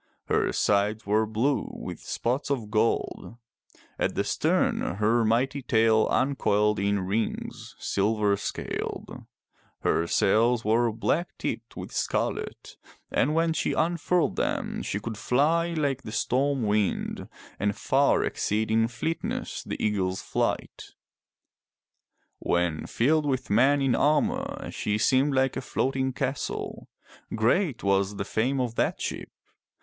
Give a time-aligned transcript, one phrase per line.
[0.29, 3.37] Her sides were blue, with spots of gold;
[3.99, 9.25] at the stern her mighty tail uncoiled in rings, silver scaled;
[9.81, 12.77] her sails were black tipped with scarlet,
[13.11, 17.29] and when she unfurled them she could fly like the storm wind,
[17.59, 20.95] and far exceed in fleetness the eagle's flight.
[22.39, 26.89] When filled with men in armor she seemed like a floating castle.
[27.35, 29.29] Great was the fame of that ship.